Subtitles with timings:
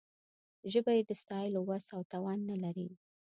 [0.71, 2.87] ژبه یې د ستایلو وس او توان نه لري.